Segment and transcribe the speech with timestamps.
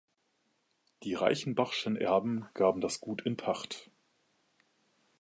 [1.03, 3.91] Die Reichenbach´schen Erben gaben das Gut in Pacht.